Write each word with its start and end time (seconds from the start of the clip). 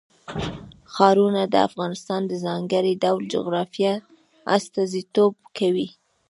ښارونه 0.93 1.41
د 1.53 1.55
افغانستان 1.67 2.21
د 2.27 2.33
ځانګړي 2.45 2.93
ډول 3.03 3.23
جغرافیه 3.33 3.93
استازیتوب 4.55 5.33
کوي. 5.57 5.87